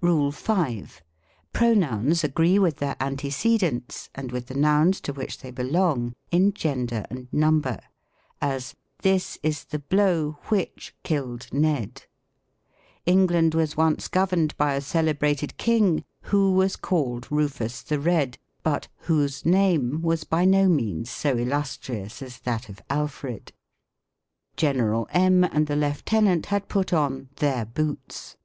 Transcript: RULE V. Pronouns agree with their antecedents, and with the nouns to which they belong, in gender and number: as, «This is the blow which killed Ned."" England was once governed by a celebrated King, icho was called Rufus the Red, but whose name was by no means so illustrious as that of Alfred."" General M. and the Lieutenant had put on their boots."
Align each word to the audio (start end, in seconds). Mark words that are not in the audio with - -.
RULE 0.00 0.30
V. 0.30 0.86
Pronouns 1.52 2.22
agree 2.22 2.60
with 2.60 2.76
their 2.76 2.94
antecedents, 3.00 4.08
and 4.14 4.30
with 4.30 4.46
the 4.46 4.54
nouns 4.54 5.00
to 5.00 5.12
which 5.12 5.38
they 5.40 5.50
belong, 5.50 6.12
in 6.30 6.52
gender 6.52 7.04
and 7.10 7.26
number: 7.32 7.80
as, 8.40 8.76
«This 9.02 9.36
is 9.42 9.64
the 9.64 9.80
blow 9.80 10.38
which 10.46 10.94
killed 11.02 11.48
Ned."" 11.52 12.04
England 13.04 13.56
was 13.56 13.76
once 13.76 14.06
governed 14.06 14.56
by 14.56 14.74
a 14.74 14.80
celebrated 14.80 15.56
King, 15.56 16.04
icho 16.26 16.54
was 16.54 16.76
called 16.76 17.26
Rufus 17.28 17.82
the 17.82 17.98
Red, 17.98 18.38
but 18.62 18.86
whose 18.98 19.44
name 19.44 20.02
was 20.02 20.22
by 20.22 20.44
no 20.44 20.68
means 20.68 21.10
so 21.10 21.36
illustrious 21.36 22.22
as 22.22 22.38
that 22.42 22.68
of 22.68 22.80
Alfred."" 22.88 23.52
General 24.64 25.08
M. 25.10 25.42
and 25.42 25.66
the 25.66 25.74
Lieutenant 25.74 26.46
had 26.46 26.68
put 26.68 26.92
on 26.92 27.28
their 27.38 27.64
boots." 27.64 28.36